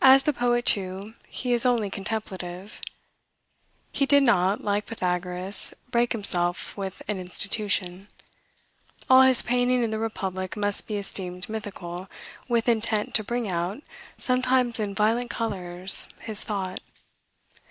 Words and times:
As 0.00 0.22
the 0.22 0.32
poet, 0.32 0.64
too, 0.64 1.12
he 1.28 1.52
is 1.52 1.66
only 1.66 1.90
contemplative. 1.90 2.80
He 3.92 4.06
did 4.06 4.22
not, 4.22 4.64
like 4.64 4.86
Pythagoras, 4.86 5.74
break 5.90 6.12
himself 6.12 6.74
with 6.74 7.02
an 7.06 7.18
institution. 7.20 8.08
All 9.10 9.20
his 9.20 9.42
painting 9.42 9.82
in 9.82 9.90
the 9.90 9.98
Republic 9.98 10.56
must 10.56 10.88
be 10.88 10.96
esteemed 10.96 11.50
mythical, 11.50 12.08
with 12.48 12.66
intent 12.66 13.12
to 13.16 13.22
bring 13.22 13.50
out, 13.52 13.82
sometimes 14.16 14.80
in 14.80 14.94
violent 14.94 15.28
colors, 15.28 16.08
his 16.22 16.42
thought. 16.42 16.80